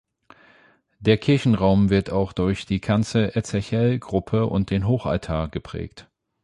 [0.99, 6.07] Der Kirchenraum wird auch durch die Kanzel-Ezechiel-Gruppe und den Hochaltar geprägt.